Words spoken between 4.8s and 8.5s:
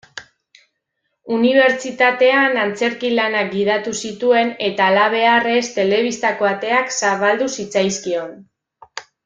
halabeharrez telebistako ateak zabaldu zitzaizkion.